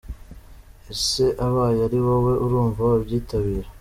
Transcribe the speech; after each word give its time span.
Ese 0.93 1.25
abaye 1.45 1.79
ari 1.87 1.99
wowe 2.05 2.33
urumva 2.45 2.79
wabyitabira?. 2.89 3.67